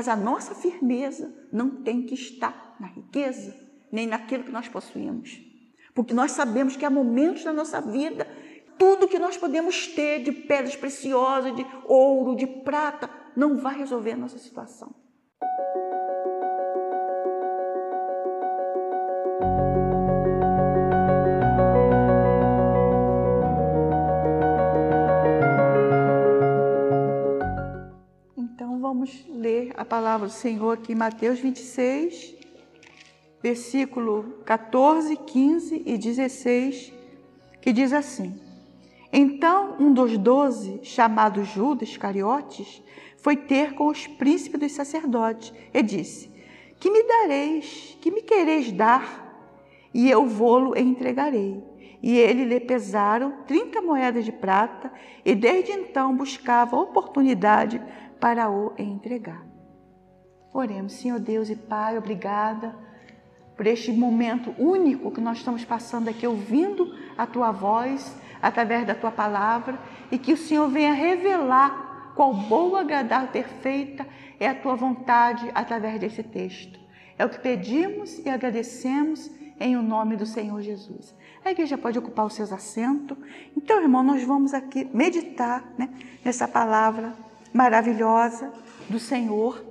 [0.00, 3.54] Mas a nossa firmeza não tem que estar na riqueza,
[3.92, 5.38] nem naquilo que nós possuímos.
[5.94, 8.26] Porque nós sabemos que há momentos na nossa vida,
[8.78, 14.12] tudo que nós podemos ter de pedras preciosas, de ouro, de prata, não vai resolver
[14.12, 14.94] a nossa situação.
[29.90, 32.36] Palavra do Senhor aqui em Mateus 26,
[33.42, 36.92] versículo 14, 15 e 16,
[37.60, 38.40] que diz assim:
[39.12, 42.80] Então um dos doze, chamado Judas Cariotes,
[43.18, 46.30] foi ter com os príncipes dos sacerdotes e disse:
[46.78, 49.26] Que me dareis, que me quereis dar?
[49.92, 51.60] E eu vou-lo entregarei.
[52.00, 54.90] E ele lhe pesaram trinta moedas de prata,
[55.24, 57.82] e desde então buscava oportunidade
[58.20, 59.49] para o entregar.
[60.52, 62.74] Oremos, Senhor Deus e Pai, obrigada
[63.56, 68.94] por este momento único que nós estamos passando aqui, ouvindo a tua voz através da
[68.94, 69.78] tua palavra,
[70.10, 74.06] e que o Senhor venha revelar Qual boa, agradável, perfeita
[74.38, 76.78] é a tua vontade através desse texto.
[77.16, 81.14] É o que pedimos e agradecemos em o nome do Senhor Jesus.
[81.44, 83.16] A igreja pode ocupar os seus assentos.
[83.56, 85.88] Então, irmão, nós vamos aqui meditar né,
[86.24, 87.14] nessa palavra
[87.52, 88.52] maravilhosa
[88.88, 89.64] do Senhor,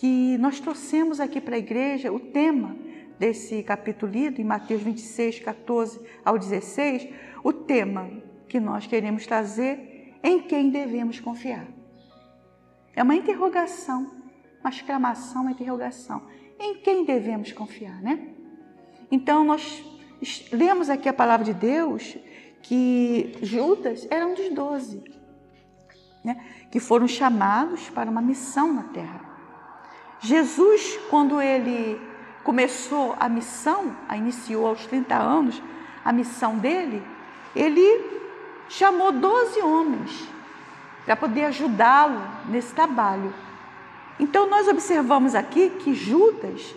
[0.00, 2.74] que nós trouxemos aqui para a igreja o tema
[3.18, 7.06] desse capítulo lido, em Mateus 26, 14 ao 16,
[7.44, 8.10] o tema
[8.48, 11.66] que nós queremos trazer em quem devemos confiar.
[12.96, 14.10] É uma interrogação,
[14.60, 16.22] uma exclamação, uma interrogação.
[16.58, 18.26] Em quem devemos confiar, né?
[19.10, 19.84] Então, nós
[20.50, 22.16] lemos aqui a palavra de Deus
[22.62, 25.04] que Judas era um dos doze,
[26.24, 26.42] né?
[26.70, 29.29] que foram chamados para uma missão na terra.
[30.20, 32.00] Jesus, quando ele
[32.44, 35.62] começou a missão, a iniciou aos 30 anos
[36.04, 37.02] a missão dele,
[37.54, 38.20] ele
[38.68, 40.28] chamou 12 homens
[41.04, 43.34] para poder ajudá-lo nesse trabalho.
[44.18, 46.74] Então nós observamos aqui que Judas,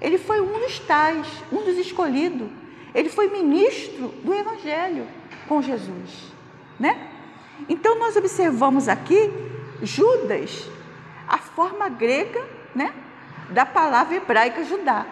[0.00, 2.48] ele foi um dos tais, um dos escolhidos.
[2.94, 5.06] Ele foi ministro do evangelho
[5.46, 6.32] com Jesus,
[6.80, 7.10] né?
[7.68, 9.30] Então nós observamos aqui
[9.82, 10.68] Judas,
[11.28, 12.94] a forma grega, né,
[13.50, 15.06] da palavra hebraica Judá.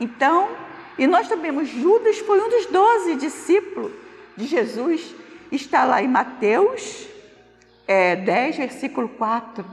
[0.00, 0.48] Então,
[0.96, 3.92] e nós sabemos, Judas foi um dos doze discípulos
[4.34, 5.14] de Jesus,
[5.52, 7.06] está lá em Mateus
[7.86, 9.64] é, 10, versículo 4.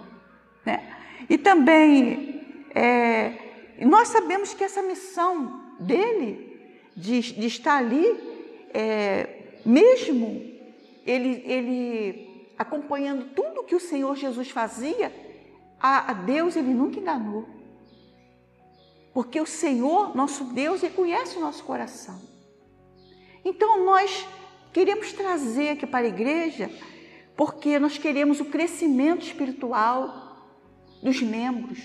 [0.66, 0.94] Né?
[1.29, 3.34] E também, é,
[3.79, 6.59] nós sabemos que essa missão dele,
[6.97, 8.19] de, de estar ali,
[8.73, 9.29] é,
[9.66, 10.51] mesmo
[11.06, 15.11] ele, ele acompanhando tudo que o Senhor Jesus fazia,
[15.81, 17.47] a, Deus ele nunca enganou.
[19.13, 22.21] Porque o Senhor, nosso Deus, reconhece o nosso coração.
[23.43, 24.27] Então nós
[24.71, 26.69] queremos trazer aqui para a igreja
[27.35, 30.47] porque nós queremos o crescimento espiritual
[31.01, 31.79] dos membros.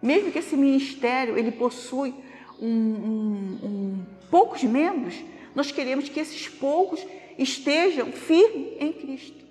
[0.00, 2.14] Mesmo que esse ministério ele possui
[2.60, 5.16] um, um, um, poucos membros,
[5.54, 7.04] nós queremos que esses poucos
[7.36, 9.44] estejam firmes em Cristo.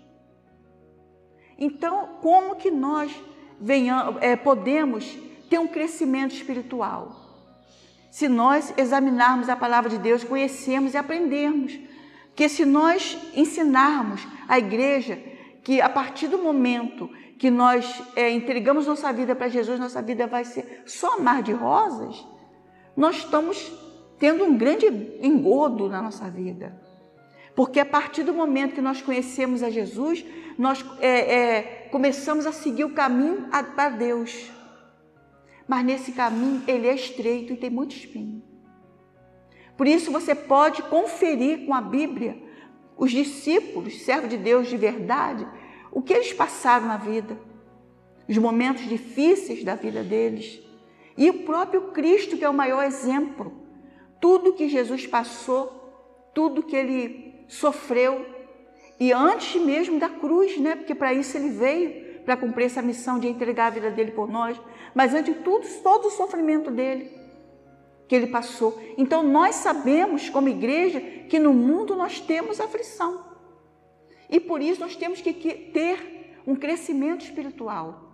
[1.58, 3.12] Então, como que nós
[3.60, 5.18] venhamos, é, podemos
[5.50, 7.28] ter um crescimento espiritual?
[8.10, 11.78] Se nós examinarmos a palavra de Deus, conhecermos e aprendermos
[12.36, 15.22] que se nós ensinarmos a igreja
[15.64, 20.26] que a partir do momento que nós é, entregamos nossa vida para Jesus, nossa vida
[20.26, 22.26] vai ser só mar de rosas,
[22.96, 23.72] nós estamos
[24.18, 24.88] tendo um grande
[25.22, 26.87] engodo na nossa vida.
[27.58, 30.24] Porque a partir do momento que nós conhecemos a Jesus,
[30.60, 34.52] nós é, é, começamos a seguir o caminho para Deus.
[35.68, 38.44] Mas nesse caminho ele é estreito e tem muito espinho.
[39.76, 42.38] Por isso você pode conferir com a Bíblia
[42.96, 45.48] os discípulos, servos de Deus de verdade,
[45.92, 47.40] o que eles passaram na vida,
[48.30, 50.62] os momentos difíceis da vida deles.
[51.18, 53.52] E o próprio Cristo, que é o maior exemplo,
[54.22, 55.74] tudo que Jesus passou,
[56.36, 58.26] tudo que ele sofreu,
[59.00, 60.76] e antes mesmo da cruz, né?
[60.76, 64.30] Porque para isso ele veio, para cumprir essa missão de entregar a vida dele por
[64.30, 64.60] nós,
[64.94, 67.16] mas antes de tudo, todo o sofrimento dele
[68.08, 68.82] que ele passou.
[68.98, 73.26] Então nós sabemos, como igreja, que no mundo nós temos aflição.
[74.30, 78.07] E por isso nós temos que ter um crescimento espiritual.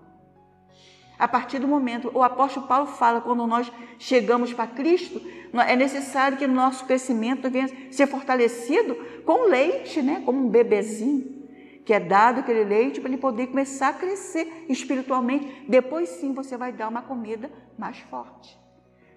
[1.17, 5.21] A partir do momento, o apóstolo Paulo fala, quando nós chegamos para Cristo,
[5.67, 8.95] é necessário que nosso crescimento venha ser fortalecido
[9.25, 10.21] com leite, né?
[10.25, 11.43] como um bebezinho.
[11.85, 15.65] que é dado aquele leite para ele poder começar a crescer espiritualmente.
[15.67, 18.57] Depois sim você vai dar uma comida mais forte.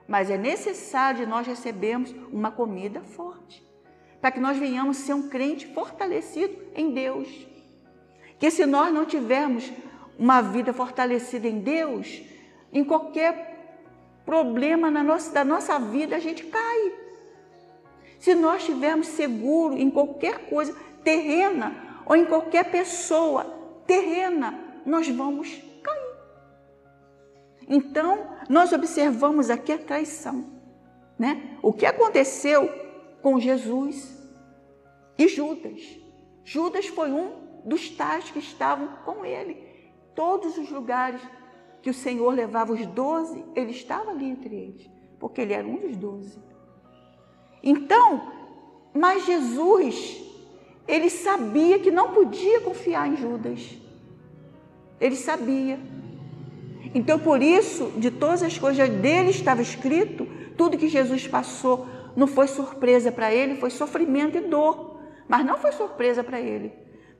[0.08, 3.64] Mas é necessário nós recebermos uma comida forte,
[4.20, 7.28] para que nós venhamos ser um crente fortalecido em Deus.
[8.38, 9.72] Que se nós não tivermos
[10.18, 12.22] uma vida fortalecida em Deus,
[12.72, 13.56] em qualquer
[14.24, 16.92] problema na nossa, da nossa vida a gente cai.
[18.18, 20.74] Se nós estivermos seguros em qualquer coisa
[21.04, 23.44] terrena, ou em qualquer pessoa
[23.86, 25.48] terrena, nós vamos
[25.82, 26.16] cair.
[27.68, 30.46] Então, nós observamos aqui a traição,
[31.18, 31.58] né?
[31.62, 32.68] O que aconteceu
[33.20, 34.16] com Jesus
[35.18, 35.82] e Judas.
[36.44, 37.32] Judas foi um
[37.64, 39.75] dos tais que estavam com ele.
[40.16, 41.20] Todos os lugares
[41.80, 44.90] que o Senhor levava os doze, ele estava ali entre eles,
[45.20, 46.36] porque ele era um dos doze.
[47.62, 48.32] Então,
[48.92, 50.26] mas Jesus
[50.88, 53.76] ele sabia que não podia confiar em Judas.
[55.00, 55.78] Ele sabia.
[56.94, 60.26] Então, por isso, de todas as coisas dele estava escrito,
[60.56, 64.96] tudo que Jesus passou não foi surpresa para ele, foi sofrimento e dor.
[65.28, 66.72] Mas não foi surpresa para ele,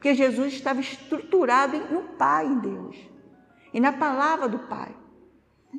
[0.07, 2.97] porque Jesus estava estruturado no Pai, em Deus,
[3.75, 4.95] e na palavra do Pai.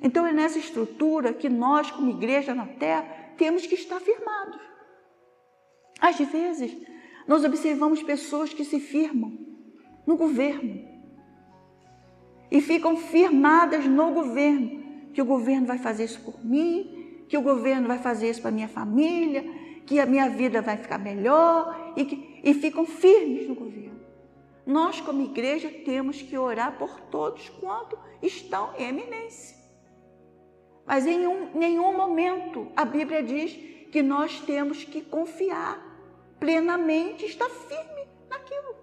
[0.01, 3.07] Então, é nessa estrutura que nós, como igreja na terra,
[3.37, 4.59] temos que estar firmados.
[6.01, 6.75] Às vezes,
[7.25, 9.31] nós observamos pessoas que se firmam
[10.05, 10.85] no governo
[12.51, 14.83] e ficam firmadas no governo,
[15.13, 18.51] que o governo vai fazer isso por mim, que o governo vai fazer isso para
[18.51, 19.45] minha família,
[19.85, 23.96] que a minha vida vai ficar melhor e, que, e ficam firmes no governo.
[24.67, 29.55] Nós, como igreja, temos que orar por todos quanto estão em eminência.
[30.85, 33.53] Mas em um, nenhum momento a Bíblia diz
[33.89, 35.81] que nós temos que confiar
[36.37, 38.75] plenamente, está firme naquilo.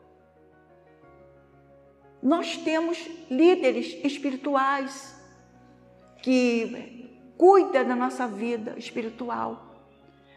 [2.23, 2.99] Nós temos
[3.31, 5.23] líderes espirituais
[6.23, 9.85] que cuidam da nossa vida espiritual,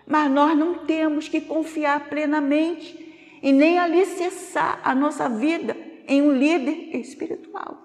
[0.06, 3.07] mas nós não temos que confiar plenamente
[3.42, 5.76] e nem alicerçar a nossa vida
[6.08, 7.78] em um líder espiritual.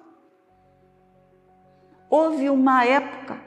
[2.08, 3.40] Houve uma época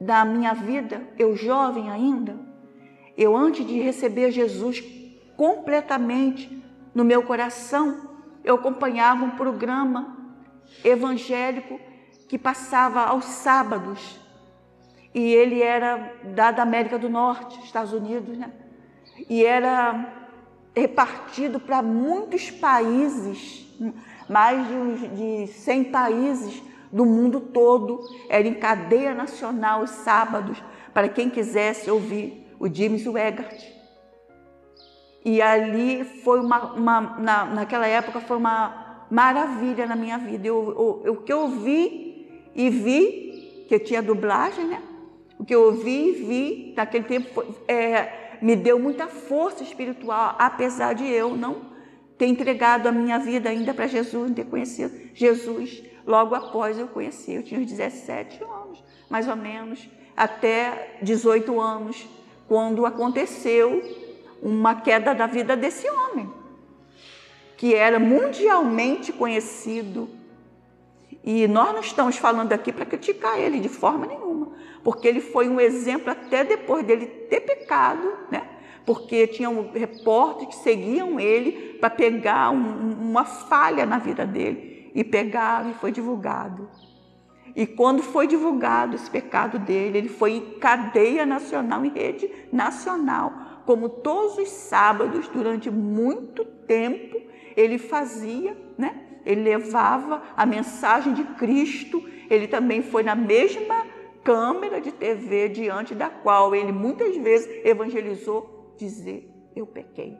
[0.00, 2.38] da minha vida, eu jovem ainda,
[3.16, 4.82] eu antes de receber Jesus
[5.36, 6.62] completamente
[6.94, 8.10] no meu coração.
[8.42, 10.16] Eu acompanhava um programa
[10.84, 11.80] evangélico
[12.28, 14.20] que passava aos sábados.
[15.14, 18.52] E ele era da, América do Norte, Estados Unidos, né?
[19.30, 20.23] E era
[20.74, 23.66] repartido para muitos países,
[24.28, 26.62] mais de, de 100 países
[26.92, 28.00] do mundo todo.
[28.28, 30.62] Era em cadeia nacional os sábados,
[30.92, 33.72] para quem quisesse ouvir o James Wegert.
[35.24, 40.46] E ali foi uma, uma na, naquela época foi uma maravilha na minha vida.
[40.46, 44.82] Eu, eu, o que eu vi e vi, que tinha dublagem, né?
[45.38, 50.34] O que eu vi e vi naquele tempo foi, é, me deu muita força espiritual,
[50.38, 51.74] apesar de eu não
[52.16, 56.88] ter entregado a minha vida ainda para Jesus, não ter conhecido Jesus logo após eu
[56.88, 57.36] conhecer.
[57.36, 62.06] Eu tinha uns 17 anos, mais ou menos, até 18 anos,
[62.46, 63.82] quando aconteceu
[64.42, 66.30] uma queda da vida desse homem,
[67.56, 70.08] que era mundialmente conhecido.
[71.22, 74.52] E nós não estamos falando aqui para criticar ele de forma nenhuma,
[74.84, 78.46] porque ele foi um exemplo até depois dele ter pecado, né?
[78.84, 85.02] Porque tinham repórteres que seguiam ele para pegar um, uma falha na vida dele e
[85.02, 86.68] pegaram e foi divulgado.
[87.56, 93.32] E quando foi divulgado esse pecado dele, ele foi em cadeia nacional, em rede nacional,
[93.64, 97.16] como todos os sábados, durante muito tempo,
[97.56, 99.00] ele fazia, né?
[99.24, 103.93] Ele levava a mensagem de Cristo, ele também foi na mesma
[104.24, 110.18] câmera de TV diante da qual ele muitas vezes evangelizou, dizer: Eu pequei.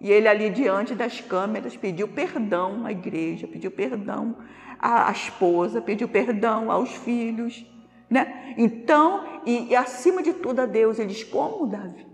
[0.00, 4.36] E ele ali diante das câmeras pediu perdão à igreja, pediu perdão
[4.78, 7.64] à esposa, pediu perdão aos filhos,
[8.10, 8.54] né?
[8.58, 12.06] Então, e, e acima de tudo a Deus, ele diz: como Davi?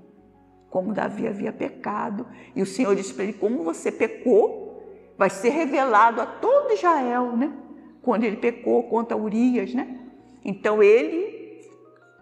[0.70, 2.26] Como Davi havia pecado.
[2.54, 7.36] E o Senhor disse para ele: como você pecou, vai ser revelado a todo Israel,
[7.36, 7.52] né?
[8.00, 10.01] Quando ele pecou contra Urias, né?
[10.44, 11.60] Então ele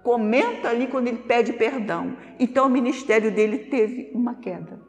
[0.03, 2.17] comenta ali quando ele pede perdão.
[2.39, 4.81] Então o ministério dele teve uma queda.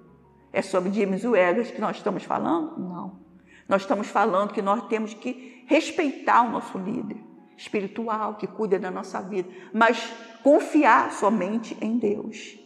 [0.53, 2.77] É sobre James Wegas que nós estamos falando?
[2.79, 3.21] Não.
[3.67, 7.17] Nós estamos falando que nós temos que respeitar o nosso líder
[7.57, 10.11] espiritual que cuida da nossa vida, mas
[10.43, 12.57] confiar somente em Deus.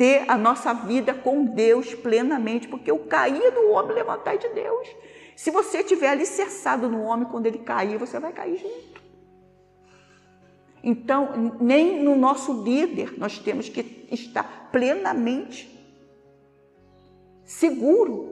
[0.00, 4.88] ter a nossa vida com Deus plenamente, porque o cair do homem levantar de Deus.
[5.36, 8.99] Se você estiver alicerçado no homem, quando ele cair, você vai cair junto.
[10.82, 15.68] Então, nem no nosso líder nós temos que estar plenamente
[17.44, 18.30] seguro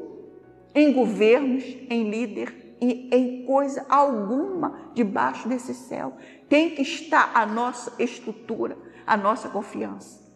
[0.75, 6.17] em governos, em líder e em coisa alguma debaixo desse céu.
[6.49, 10.27] Tem que estar a nossa estrutura, a nossa confiança.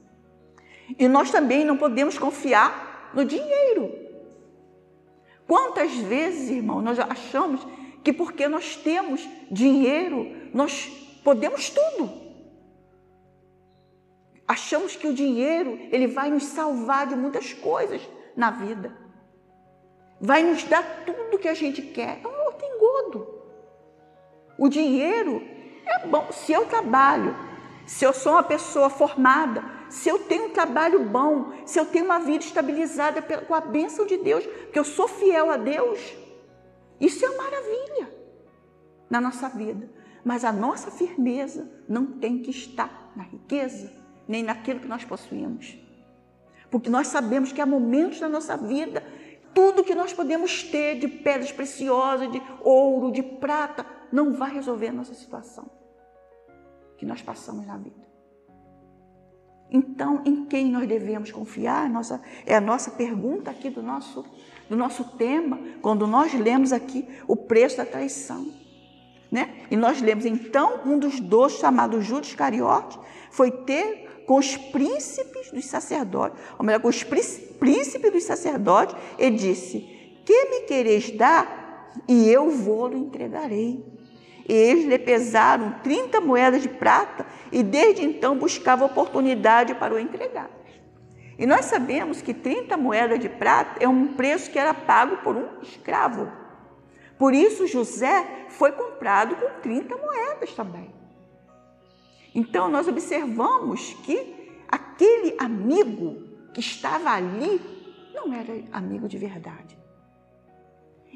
[0.99, 3.91] E nós também não podemos confiar no dinheiro.
[5.47, 7.67] Quantas vezes, irmão, nós achamos
[8.03, 10.91] que porque nós temos dinheiro, nós
[11.23, 12.23] podemos tudo.
[14.47, 18.03] Achamos que o dinheiro, ele vai nos salvar de muitas coisas
[18.37, 18.97] na vida.
[20.21, 22.21] Vai nos dar tudo que a gente quer.
[22.23, 23.43] Não, tem godo.
[24.59, 25.43] O dinheiro
[25.87, 26.31] é bom.
[26.33, 27.35] Se eu trabalho,
[27.87, 32.05] se eu sou uma pessoa formada, se eu tenho um trabalho bom, se eu tenho
[32.05, 36.01] uma vida estabilizada com a bênção de Deus, que eu sou fiel a Deus,
[37.01, 38.09] isso é uma maravilha
[39.11, 39.91] na nossa vida.
[40.25, 43.93] Mas a nossa firmeza não tem que estar na riqueza,
[44.27, 45.77] nem naquilo que nós possuímos.
[46.71, 49.03] Porque nós sabemos que há momentos na nossa vida,
[49.55, 54.89] tudo que nós podemos ter de pedras preciosas, de ouro, de prata, não vai resolver
[54.89, 55.71] a nossa situação
[56.97, 58.01] que nós passamos na vida.
[59.69, 61.89] Então, em quem nós devemos confiar?
[61.89, 64.25] Nossa, é a nossa pergunta aqui do nosso,
[64.69, 68.62] do nosso tema, quando nós lemos aqui o preço da traição.
[69.33, 69.49] Né?
[69.71, 72.99] E nós lemos, então, um dos dois, chamado Judas Iscariote,
[73.31, 79.31] foi ter com os príncipes dos sacerdotes, ou melhor, com os príncipes dos sacerdotes, e
[79.31, 79.81] disse:
[80.27, 81.91] Que me quereis dar?
[82.07, 83.83] E eu vou-lo entregarei.
[84.47, 89.99] E eles lhe pesaram 30 moedas de prata e desde então buscava oportunidade para o
[89.99, 90.51] entregar.
[91.39, 95.37] E nós sabemos que 30 moedas de prata é um preço que era pago por
[95.37, 96.42] um escravo.
[97.23, 100.93] Por isso José foi comprado com 30 moedas também.
[102.35, 106.21] Então nós observamos que aquele amigo
[106.53, 107.61] que estava ali
[108.13, 109.79] não era amigo de verdade.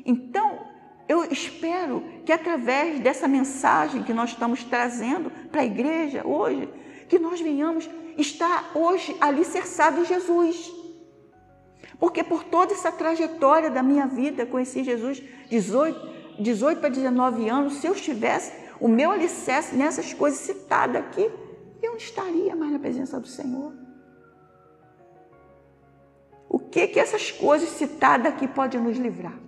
[0.05, 0.65] Então,
[1.09, 6.69] eu espero que através dessa mensagem que nós estamos trazendo para a igreja hoje,
[7.09, 10.73] que nós venhamos estar hoje alicerçados em Jesus.
[11.99, 17.75] Porque por toda essa trajetória da minha vida, conheci Jesus 18, 18 para 19 anos,
[17.75, 21.31] se eu estivesse o meu alicerce nessas coisas citadas aqui,
[21.83, 23.73] eu não estaria mais na presença do Senhor.
[26.49, 29.39] O que que essas coisas citadas aqui podem nos livrar?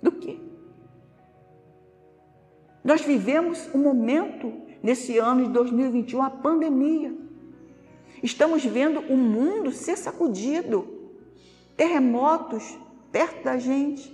[0.00, 0.38] Do quê?
[2.84, 7.14] Nós vivemos um momento nesse ano de 2021, a pandemia.
[8.22, 10.91] Estamos vendo o mundo ser sacudido.
[11.76, 12.78] Terremotos
[13.10, 14.10] perto da gente,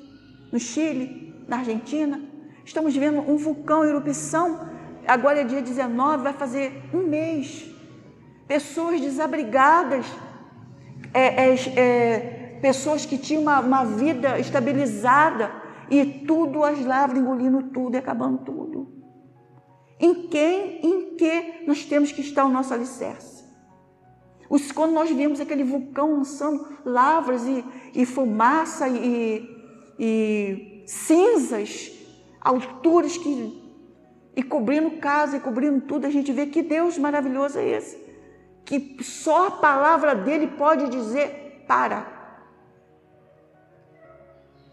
[0.53, 2.21] no Chile, na Argentina.
[2.65, 4.69] Estamos vendo um vulcão em erupção.
[5.07, 7.65] Agora é dia 19, vai fazer um mês.
[8.47, 10.05] Pessoas desabrigadas,
[11.15, 15.51] é, é, é, pessoas que tinham uma, uma vida estabilizada
[15.91, 18.99] e tudo as lavras engolindo tudo e acabando tudo.
[20.01, 23.38] Em quem, em que nós temos que estar o nosso alicerce?
[24.49, 27.65] Os, quando nós vimos aquele vulcão lançando lavras e,
[27.95, 29.47] e fumaça e,
[29.99, 31.93] e cinzas,
[32.41, 33.69] alturas que
[34.35, 37.99] e cobrindo casa e cobrindo tudo, a gente vê que Deus maravilhoso é esse,
[38.65, 42.17] que só a palavra dele pode dizer para.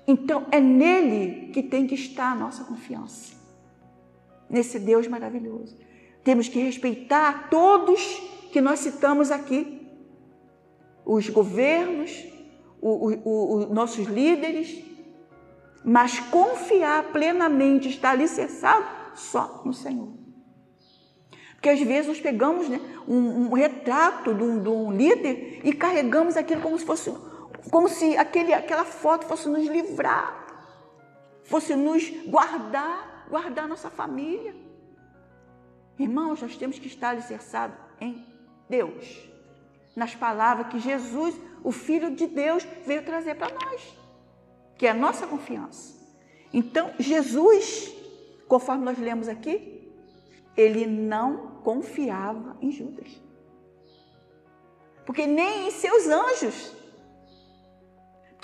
[0.07, 3.33] Então é nele que tem que estar a nossa confiança,
[4.47, 5.75] nesse Deus maravilhoso.
[6.23, 8.21] Temos que respeitar todos
[8.55, 9.85] que nós citamos aqui,
[11.05, 12.25] os governos,
[12.81, 14.81] os nossos líderes,
[15.83, 20.07] mas confiar plenamente, estar alicerçado só no Senhor.
[21.55, 25.73] Porque às vezes nós pegamos né, um, um, retrato de um, de um líder e
[25.73, 27.13] carregamos aquilo como se fosse
[27.69, 30.47] como se aquele, aquela foto fosse nos livrar,
[31.43, 34.55] fosse nos guardar, guardar nossa família.
[35.99, 38.33] Irmãos, nós temos que estar alicerçados em
[38.69, 39.29] Deus,
[39.95, 43.97] nas palavras que Jesus, o Filho de Deus, veio trazer para nós,
[44.77, 45.95] que é a nossa confiança.
[46.53, 47.93] Então, Jesus,
[48.47, 49.91] conforme nós lemos aqui,
[50.55, 53.21] ele não confiava em Judas.
[55.05, 56.75] Porque nem em seus anjos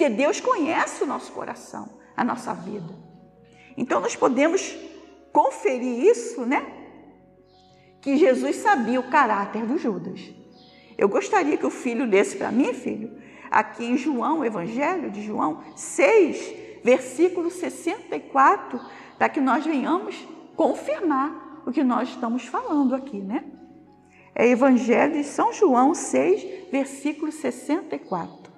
[0.02, 1.88] porque Deus conhece o nosso coração,
[2.18, 2.92] a nossa vida.
[3.78, 4.76] Então nós podemos
[5.32, 6.81] conferir isso, né?
[8.02, 10.34] Que Jesus sabia o caráter do Judas.
[10.98, 13.12] Eu gostaria que o filho lesse para mim, filho,
[13.50, 16.54] aqui em João, Evangelho de João 6,
[16.84, 18.80] versículo 64,
[19.18, 20.16] para que nós venhamos
[20.56, 23.44] confirmar o que nós estamos falando aqui, né?
[24.34, 28.52] É Evangelho de São João 6, versículo 64.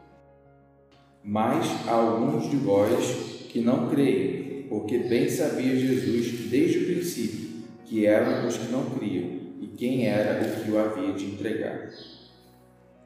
[1.24, 7.53] Mas há alguns de vós que não creem, porque bem sabia Jesus desde o princípio
[7.94, 11.90] que eram os que não criam e quem era o que o havia de entregar.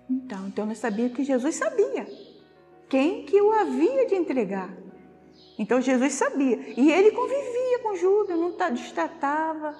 [0.10, 2.08] Então, então nós sabíamos que Jesus sabia
[2.88, 4.74] quem que o havia de entregar.
[5.60, 6.58] Então Jesus sabia.
[6.78, 9.76] E ele convivia com Judas, não destratava.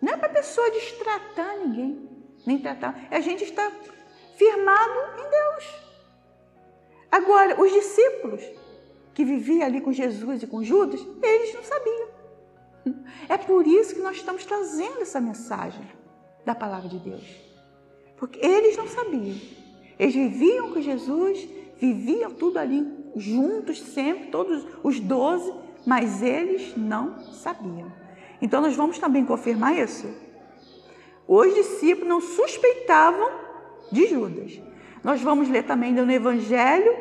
[0.00, 2.08] Não é para a pessoa destratar ninguém,
[2.46, 3.08] nem tratar.
[3.10, 3.72] A gente está
[4.36, 5.74] firmado em Deus.
[7.10, 8.40] Agora, os discípulos
[9.14, 12.13] que viviam ali com Jesus e com Judas, eles não sabiam.
[13.28, 15.84] É por isso que nós estamos trazendo essa mensagem
[16.44, 17.24] da palavra de Deus.
[18.16, 19.36] Porque eles não sabiam.
[19.98, 21.48] Eles viviam com Jesus,
[21.78, 22.86] viviam tudo ali
[23.16, 25.52] juntos sempre, todos os doze,
[25.86, 27.92] mas eles não sabiam.
[28.42, 30.06] Então nós vamos também confirmar isso.
[31.26, 33.30] Os discípulos não suspeitavam
[33.90, 34.60] de Judas.
[35.02, 36.94] Nós vamos ler também no Evangelho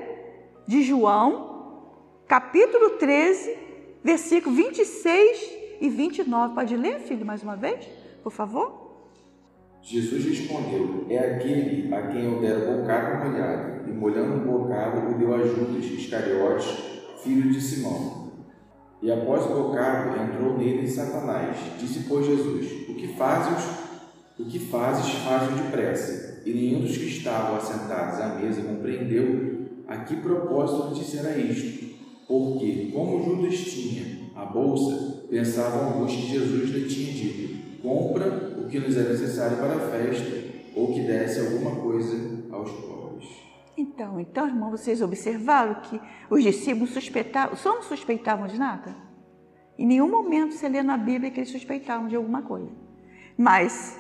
[0.68, 1.92] de João,
[2.28, 3.58] capítulo 13,
[4.04, 6.56] versículo 26 e 29.
[6.56, 7.86] Pode ler, filho, mais uma vez,
[8.24, 8.82] por favor?
[9.82, 13.90] Jesus respondeu: É aquele a quem eu der o bocado molhado.
[13.90, 16.74] E molhando o bocado, o deu a Judas Iscariotes,
[17.22, 18.32] filho de Simão.
[19.02, 21.58] E após o bocado, entrou nele Satanás.
[21.78, 23.84] Disse, pois, Jesus: O que fazes?
[24.40, 26.42] O que fazes, faz depressa.
[26.46, 31.94] E nenhum dos que estavam assentados à mesa compreendeu a que propósito dissera isto.
[32.26, 38.28] Porque, como Judas tinha a bolsa, pensavam alguns que Jesus lhe tinha dito: Compra
[38.60, 40.32] o que nos é necessário para a festa,
[40.76, 42.16] ou que desse alguma coisa
[42.52, 43.28] aos pobres.
[43.76, 48.96] Então, então, irmão, vocês observaram que os discípulos suspeitavam, só não suspeitavam de nada?
[49.78, 52.70] Em nenhum momento você lê na Bíblia que eles suspeitavam de alguma coisa.
[53.36, 54.00] Mas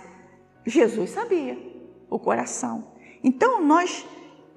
[0.64, 1.58] Jesus sabia
[2.08, 2.94] o coração.
[3.24, 4.06] Então, nós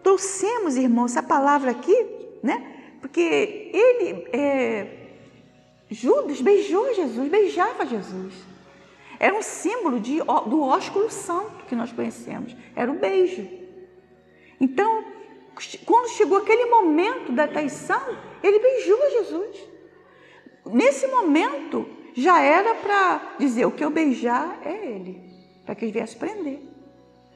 [0.02, 1.96] trouxemos, irmãos, essa palavra aqui,
[2.42, 2.74] né?
[3.00, 3.20] Porque
[3.72, 5.05] ele, é,
[5.90, 8.34] Judas beijou Jesus, beijava Jesus.
[9.18, 12.54] Era um símbolo de, do ósculo santo que nós conhecemos.
[12.74, 13.48] Era o beijo.
[14.60, 15.04] Então,
[15.84, 18.02] quando chegou aquele momento da traição,
[18.42, 19.68] ele beijou Jesus.
[20.66, 25.22] Nesse momento, já era para dizer: o que eu beijar é ele,
[25.64, 26.60] para que ele viesse prender.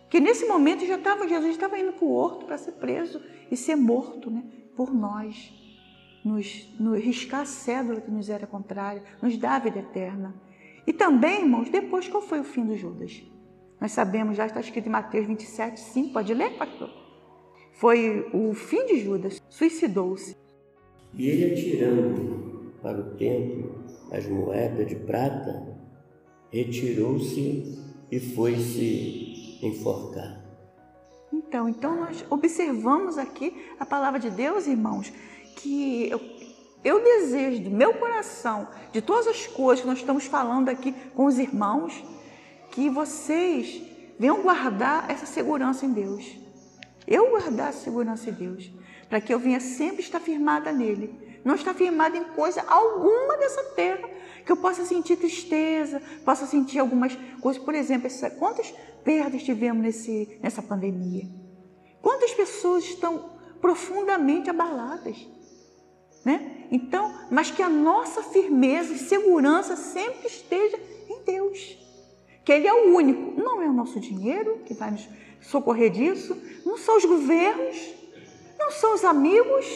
[0.09, 3.57] Que nesse momento já estava, Jesus estava indo para o horto para ser preso e
[3.57, 4.43] ser morto né,
[4.75, 5.60] por nós.
[6.25, 10.35] Nos, nos riscar a cédula que nos era contrária, nos dá a vida eterna.
[10.87, 13.23] E também, irmãos, depois qual foi o fim do Judas?
[13.81, 16.13] Nós sabemos, já está escrito em Mateus 27, 5.
[16.13, 16.91] Pode ler, pastor?
[17.73, 20.37] Foi o fim de Judas, suicidou-se.
[21.15, 25.79] E ele, atirando para o templo as moedas de prata,
[26.51, 27.79] retirou-se
[28.11, 30.41] e foi-se enforcar.
[31.33, 35.13] Então, então nós observamos aqui a palavra de Deus, irmãos,
[35.57, 36.11] que
[36.83, 41.27] eu desejo do meu coração, de todas as coisas que nós estamos falando aqui com
[41.27, 42.03] os irmãos,
[42.71, 43.83] que vocês
[44.19, 46.37] venham guardar essa segurança em Deus.
[47.07, 48.71] Eu guardar a segurança em Deus,
[49.09, 51.41] para que eu venha sempre estar firmada nele.
[51.45, 54.09] Não estar firmada em coisa alguma dessa terra,
[54.45, 57.63] que eu possa sentir tristeza, possa sentir algumas coisas.
[57.63, 61.29] Por exemplo, essa, quantas perdas tivemos nesse, nessa pandemia?
[62.01, 65.27] Quantas pessoas estão profundamente abaladas?
[66.25, 66.67] Né?
[66.71, 70.79] Então, mas que a nossa firmeza e segurança sempre esteja
[71.09, 71.79] em Deus.
[72.45, 73.41] Que Ele é o único.
[73.41, 75.09] Não é o nosso dinheiro que vai nos
[75.41, 77.95] socorrer disso, não são os governos,
[78.59, 79.67] não são os amigos.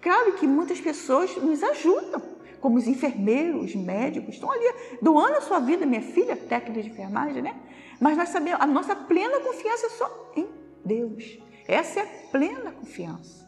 [0.00, 2.22] Claro que muitas pessoas nos ajudam,
[2.60, 4.64] como os enfermeiros, os médicos, estão ali
[5.00, 7.56] doando a sua vida, minha filha, técnica de enfermagem, né?
[8.00, 10.48] Mas nós sabemos, a nossa plena confiança é só em
[10.84, 11.38] Deus.
[11.68, 13.41] Essa é a plena confiança.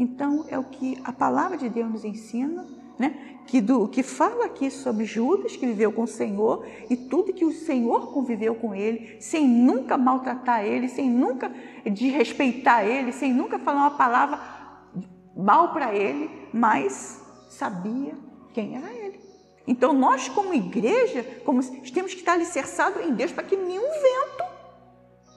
[0.00, 2.66] Então, é o que a palavra de Deus nos ensina,
[2.98, 3.36] né?
[3.46, 7.44] que, do, que fala aqui sobre Judas, que viveu com o Senhor, e tudo que
[7.44, 11.52] o Senhor conviveu com ele, sem nunca maltratar ele, sem nunca
[11.84, 14.40] desrespeitar ele, sem nunca falar uma palavra
[15.36, 18.14] mal para ele, mas sabia
[18.54, 19.20] quem era ele.
[19.66, 24.49] Então, nós, como igreja, como, temos que estar alicerçados em Deus para que nenhum vento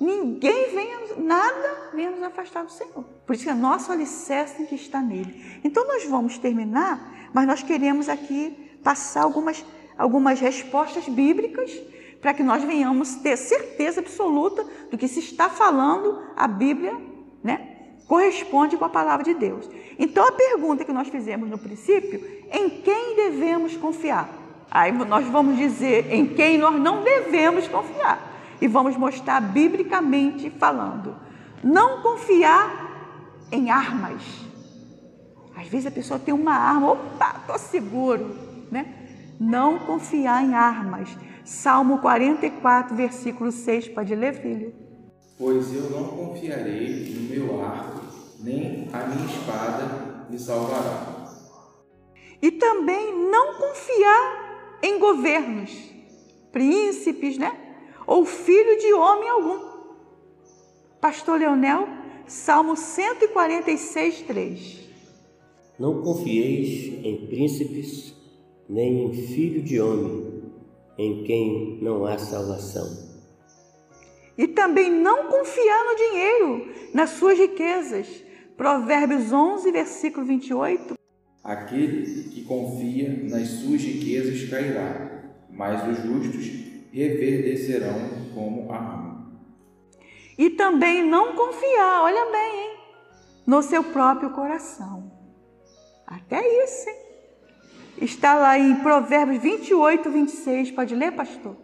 [0.04, 3.06] Ninguém venha, nada venha nos afastar do Senhor.
[3.26, 5.62] Por isso que a nossa alicerce tem que estar nele.
[5.64, 9.64] Então nós vamos terminar, mas nós queremos aqui passar algumas,
[9.98, 11.72] algumas respostas bíblicas
[12.20, 16.98] para que nós venhamos ter certeza absoluta do que se está falando a Bíblia,
[17.42, 17.70] né?
[18.06, 19.70] Corresponde com a palavra de Deus.
[19.98, 24.30] Então a pergunta que nós fizemos no princípio, em quem devemos confiar?
[24.70, 28.33] Aí nós vamos dizer em quem nós não devemos confiar.
[28.64, 31.18] E vamos mostrar biblicamente falando.
[31.62, 34.24] Não confiar em armas.
[35.54, 38.34] Às vezes a pessoa tem uma arma, opa, estou seguro,
[38.72, 39.10] né?
[39.38, 41.10] Não confiar em armas
[41.44, 43.90] Salmo 44, versículo 6.
[43.90, 44.74] Pode ler, filho?
[45.38, 48.00] Pois eu não confiarei no meu arco,
[48.40, 51.26] nem a minha espada me salvará.
[52.42, 55.70] E também não confiar em governos,
[56.54, 57.63] príncipes, né?
[58.06, 59.74] Ou filho de homem algum.
[61.00, 61.88] Pastor Leonel,
[62.28, 64.90] Salmo 146, 3.
[65.80, 68.14] Não confieis em príncipes,
[68.70, 70.44] nem em filho de homem,
[70.98, 72.88] em quem não há salvação.
[74.38, 78.08] E também não confiar no dinheiro, nas suas riquezas.
[78.56, 80.94] Provérbios 11, versículo 28.
[81.44, 89.34] Aquele que confia nas suas riquezas cairá, mas os justos reverdecerão como a rama.
[90.38, 92.78] E também não confiar, olha bem, hein,
[93.48, 95.12] no seu próprio coração.
[96.06, 96.96] Até isso, hein?
[98.02, 100.72] Está lá em Provérbios 28, 26.
[100.72, 101.56] Pode ler, pastor?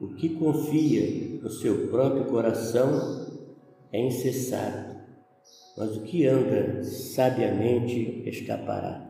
[0.00, 3.26] O que confia no seu próprio coração
[3.92, 4.96] é incessado,
[5.76, 9.07] mas o que anda sabiamente escapará.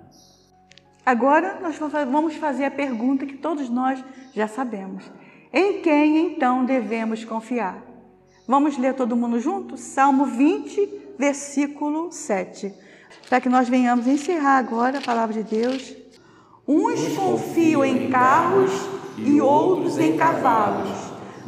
[1.09, 1.79] Agora nós
[2.11, 5.11] vamos fazer a pergunta que todos nós já sabemos:
[5.51, 7.83] em quem então devemos confiar?
[8.47, 9.79] Vamos ler todo mundo junto?
[9.79, 12.75] Salmo 20, versículo 7
[13.29, 15.95] para que nós venhamos encerrar agora a palavra de Deus.
[16.67, 18.71] Uns confiam em carros
[19.17, 20.91] e outros em cavalos,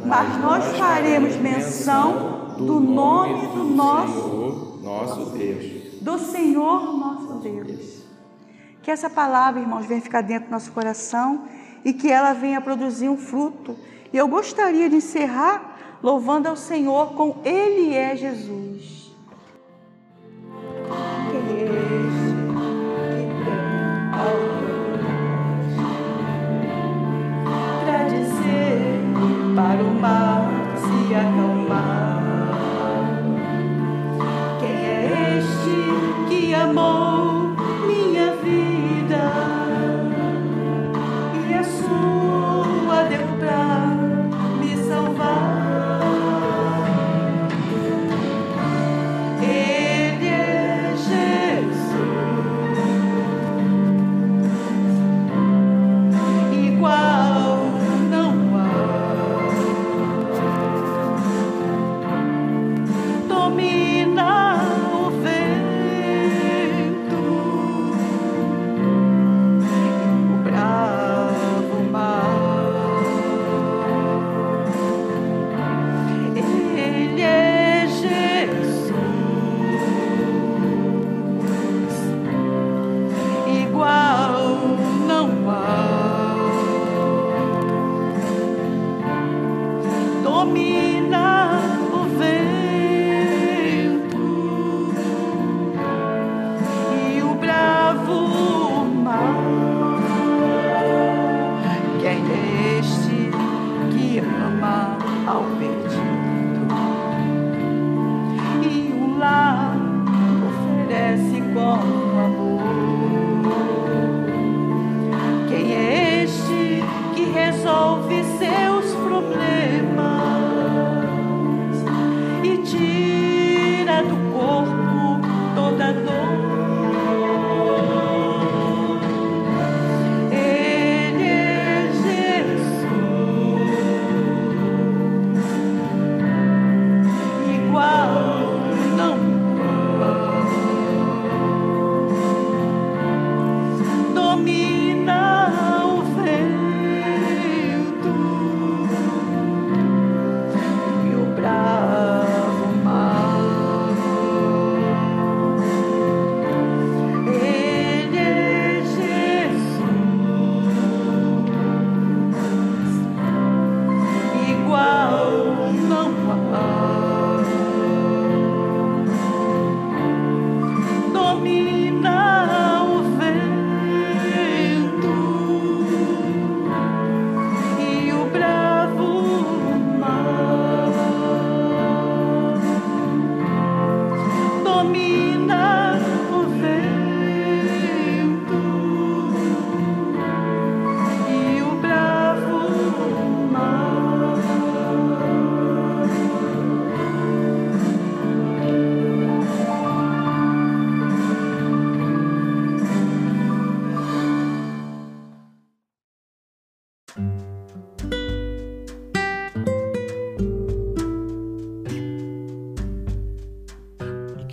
[0.03, 6.01] mas nós faremos menção do nome do nosso, nosso Deus.
[6.01, 7.00] Do Senhor.
[8.81, 11.45] Que essa palavra, irmãos, venha ficar dentro do nosso coração
[11.85, 13.77] e que ela venha produzir um fruto.
[14.11, 19.01] E eu gostaria de encerrar louvando ao Senhor com Ele é Jesus.
[29.55, 30.30] para o.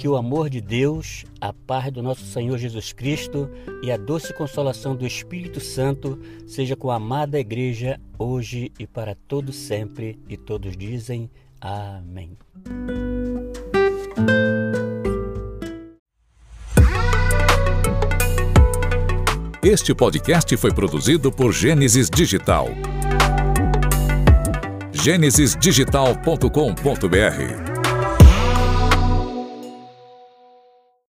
[0.09, 3.51] O amor de Deus, a paz do nosso Senhor Jesus Cristo
[3.83, 9.14] e a doce consolação do Espírito Santo seja com a amada igreja hoje e para
[9.14, 10.18] todo sempre.
[10.27, 12.38] E todos dizem amém.
[19.62, 22.68] Este podcast foi produzido por Gênesis Digital.
[24.90, 27.68] gênesisdigital.com.br